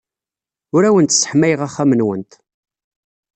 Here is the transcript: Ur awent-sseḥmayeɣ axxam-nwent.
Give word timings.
Ur 0.75 0.83
awent-sseḥmayeɣ 0.83 1.61
axxam-nwent. 1.67 2.31